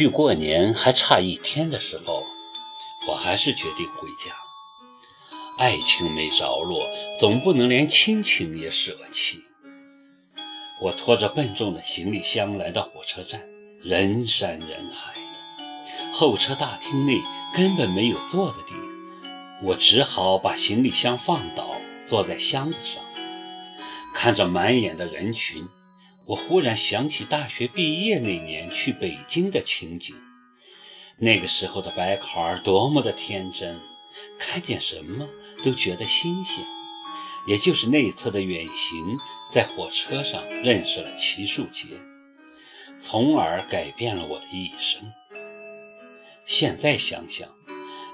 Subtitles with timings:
[0.00, 2.24] 距过年还差一天的时候，
[3.06, 4.34] 我还是决定回家。
[5.58, 6.80] 爱情没着落，
[7.18, 9.44] 总不能连亲情也舍弃。
[10.80, 13.42] 我拖着笨重的行李箱来到火车站，
[13.82, 17.20] 人山人海的，候车大厅内
[17.54, 21.76] 根本没有坐的地方，我只好把行李箱放倒，
[22.06, 23.04] 坐在箱子上，
[24.14, 25.68] 看着满眼的人群。
[26.30, 30.14] 我忽然想起大学毕业那年去北京的情景，
[31.18, 33.80] 那个时候的白考儿多么的天真，
[34.38, 35.28] 看见什么
[35.64, 36.64] 都觉得新鲜。
[37.48, 39.18] 也就是那一次的远行，
[39.50, 41.86] 在火车上认识了齐树杰，
[43.02, 45.12] 从而改变了我的一生。
[46.44, 47.48] 现在想想，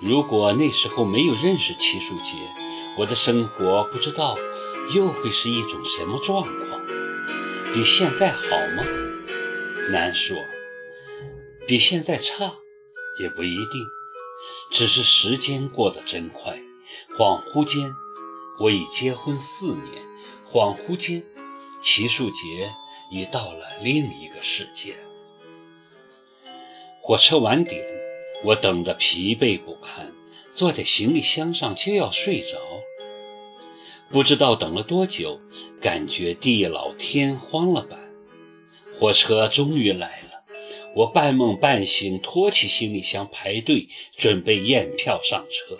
[0.00, 2.36] 如果那时候没有认识齐树杰，
[2.96, 4.36] 我的生活不知道
[4.94, 6.73] 又会是一种什么状况。
[7.74, 8.84] 比现在好吗？
[9.90, 10.36] 难说。
[11.66, 12.54] 比现在差
[13.20, 13.84] 也不一定。
[14.70, 16.56] 只是时间过得真快，
[17.18, 17.90] 恍惚间，
[18.60, 20.04] 我已结婚四年。
[20.48, 21.24] 恍惚间，
[21.82, 22.72] 齐树杰
[23.10, 24.96] 已到了另一个世界。
[27.02, 27.84] 火车晚点，
[28.44, 30.14] 我等得疲惫不堪，
[30.54, 32.73] 坐在行李箱上就要睡着。
[34.14, 35.40] 不知道等了多久，
[35.80, 37.98] 感觉地老天荒了般。
[38.96, 40.44] 火车终于来了，
[40.94, 45.76] 我半梦半醒，拖起行李箱排队准备验票上车。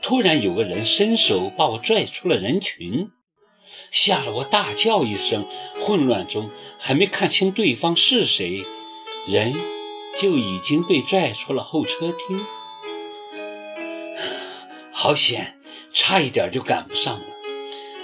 [0.00, 3.10] 突然有个人伸手把我拽出了人群，
[3.90, 5.46] 吓得我大叫一声。
[5.78, 8.64] 混乱中还没看清对方是谁，
[9.28, 9.52] 人
[10.16, 12.46] 就已经被拽出了候车厅。
[14.90, 15.59] 好险！
[15.92, 17.24] 差一点就赶不上了。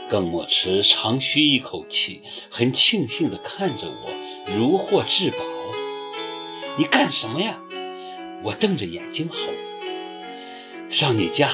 [0.08, 4.10] 耿墨池长吁一口气，很庆幸地看着我，
[4.56, 5.38] 如获至宝。
[6.78, 7.58] 你干什么呀？
[8.44, 9.36] 我瞪着眼睛吼。
[10.88, 11.50] 上你家，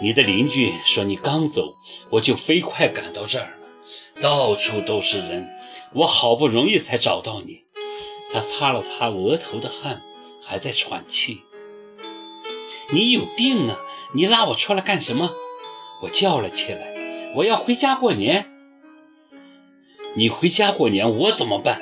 [0.00, 1.74] 你的邻居说你刚走，
[2.12, 4.22] 我就飞快赶到这儿了。
[4.22, 5.50] 到处都是人，
[5.92, 7.64] 我好不容易才找到你。
[8.32, 10.02] 他擦了擦额头的汗，
[10.42, 11.42] 还在喘气。
[12.92, 13.78] 你有病啊！
[14.14, 15.30] 你拉我出来干什么？
[16.02, 16.94] 我叫了起来
[17.36, 18.50] ：“我要回家过年。”
[20.16, 21.78] 你回家过年，我怎么办？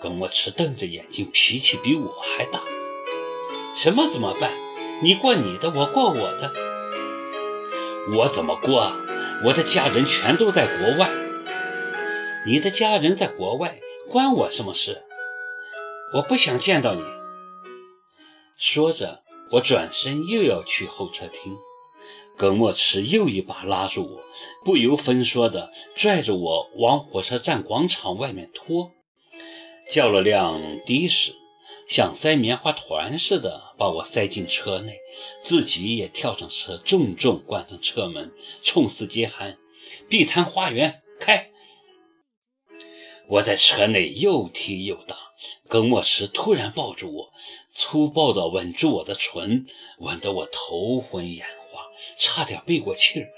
[0.00, 2.60] 耿墨池瞪着眼睛，脾气比我还大。
[3.74, 4.50] 什么怎么办？
[5.02, 6.52] 你过你的，我过我的。
[8.16, 8.92] 我怎么过？
[9.44, 11.08] 我的家人全都在国外。
[12.46, 13.78] 你的家人在国外，
[14.08, 15.02] 关我什么事？
[16.16, 17.02] 我不想见到你。
[18.56, 19.22] 说着，
[19.52, 21.56] 我转身又要去候车厅。
[22.40, 24.22] 耿墨池又一把拉住我，
[24.64, 28.92] 不由分说地拽着我往火车站广场外面拖，
[29.92, 31.34] 叫了辆的士，
[31.86, 34.96] 像塞棉花团似的把我塞进车内，
[35.42, 39.58] 自己也跳上车，重重关上车门，冲司机喊
[40.08, 41.50] ：“碧潭花园开！”
[43.28, 45.14] 我在车内又踢又打，
[45.68, 47.32] 耿墨池突然抱住我，
[47.68, 49.66] 粗暴地吻住我的唇，
[49.98, 51.44] 吻得我头昏眼。
[52.18, 53.28] 差点背过气儿，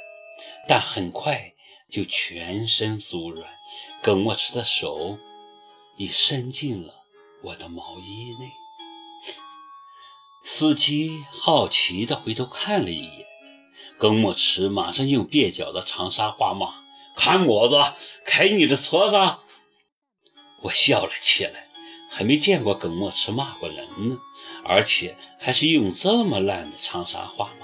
[0.68, 1.52] 但很快
[1.90, 3.50] 就全身酥软。
[4.02, 5.18] 耿墨池的手
[5.96, 7.04] 已伸进了
[7.42, 8.50] 我的毛衣内。
[10.44, 13.26] 司机好奇地回头看了一眼，
[13.98, 16.82] 耿墨池马上用蹩脚的长沙话骂
[17.16, 17.76] ：“看么子？
[18.24, 19.16] 开你的车子！”
[20.62, 21.68] 我笑了起来，
[22.10, 24.18] 还没见过耿墨池骂过人呢，
[24.64, 27.61] 而且还是用这么烂的长沙话骂。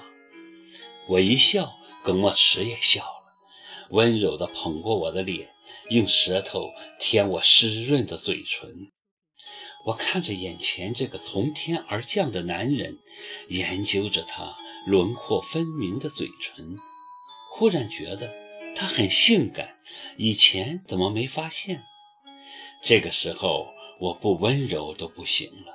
[1.08, 3.22] 我一笑，耿墨池也笑了，
[3.88, 5.48] 温柔地捧过我的脸，
[5.88, 6.68] 用舌头
[7.00, 8.70] 舔我湿润的嘴唇。
[9.86, 12.98] 我看着眼前这个从天而降的男人，
[13.48, 14.54] 研究着他
[14.86, 16.76] 轮廓分明的嘴唇，
[17.54, 18.30] 忽然觉得
[18.76, 19.78] 他很性感，
[20.18, 21.84] 以前怎么没发现？
[22.82, 23.66] 这个时候，
[23.98, 25.74] 我不温柔都不行了，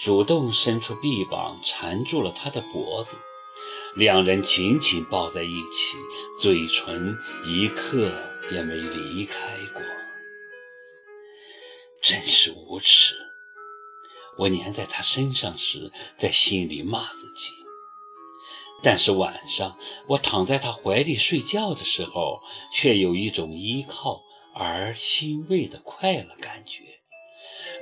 [0.00, 3.16] 主动伸出臂膀缠住了他的脖子。
[3.94, 5.98] 两人紧紧抱在一起，
[6.40, 7.14] 嘴唇
[7.46, 8.10] 一刻
[8.50, 9.36] 也没离开
[9.74, 9.82] 过。
[12.02, 13.14] 真是无耻！
[14.38, 17.50] 我粘在他身上时，在心里骂自己。
[18.82, 19.76] 但是晚上，
[20.08, 22.40] 我躺在他怀里睡觉的时候，
[22.72, 24.22] 却有一种依靠
[24.54, 26.82] 而欣慰的快乐感觉。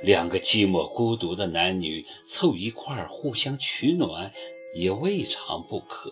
[0.03, 4.33] 两个寂寞孤独的男女凑一块儿，互相取暖。
[4.75, 6.11] 也未尝不可。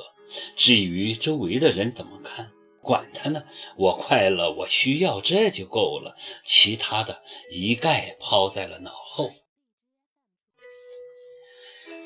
[0.56, 2.52] 至于周围的人怎么看，
[2.82, 3.44] 管他呢！
[3.76, 6.16] 我快乐，我需要，这就够了。
[6.44, 7.22] 其他的
[7.52, 9.32] 一概抛在了脑后。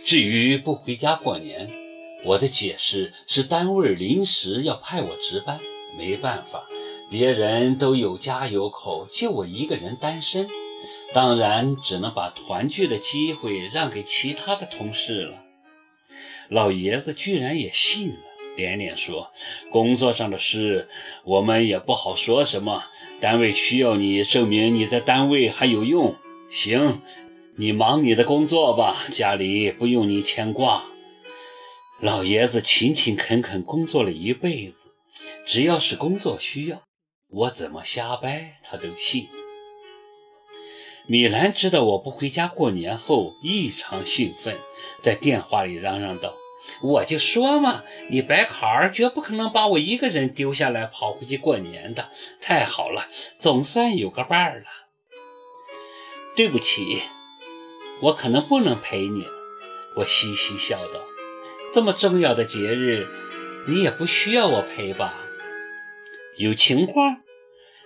[0.06, 1.70] 至于不回家过年，
[2.26, 5.60] 我的解释是单位临时要派我值班，
[5.98, 6.66] 没办法，
[7.10, 10.48] 别人都有家有口，就我一个人单身，
[11.14, 15.43] 当然只能把团聚的机会让给其他的同事了。
[16.54, 18.20] 老爷子居然也信了，
[18.56, 19.32] 连连说
[19.74, 20.88] ：“工作上的事
[21.24, 22.84] 我们也不好说什么，
[23.20, 26.16] 单位需要你，证明你在单位还有用。
[26.52, 27.02] 行，
[27.58, 30.86] 你忙你的工作吧，家里不用你牵挂。”
[32.00, 34.90] 老爷子勤勤恳恳工作了一辈子，
[35.48, 36.84] 只要是工作需要，
[37.30, 39.28] 我怎么瞎掰他都信。
[41.08, 44.56] 米兰知道我不回家过年后，异常兴奋，
[45.02, 46.34] 在电话里嚷嚷道
[46.82, 52.10] ：“我就说嘛，你白坎儿绝不可能把我一个人丢下来跑回去过年的。
[52.42, 53.08] 太好了，
[53.40, 54.66] 总算有个伴儿了。”
[56.36, 57.04] 对不起，
[58.02, 59.32] 我可能不能陪你了。
[60.00, 61.00] 我嘻嘻笑道
[61.74, 63.06] ：“这么重要的节日，
[63.68, 65.14] 你也不需要我陪吧？”
[66.40, 67.18] 有情话？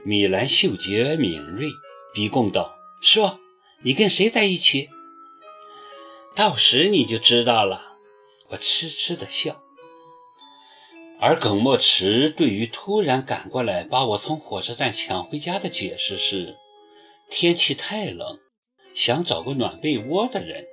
[0.06, 1.68] 米兰嗅觉敏锐，
[2.14, 2.72] 逼供道。
[3.02, 3.40] 说
[3.84, 4.88] ：“你跟谁在一起？
[6.34, 7.86] 到时你就知道了。”
[8.50, 9.62] 我痴痴地笑。
[11.20, 16.56] 而耿墨池对于突然赶过来把我从火车站抢回家的解释是：
[17.30, 18.40] 天气太冷，
[18.94, 20.66] 想找个暖被窝的人。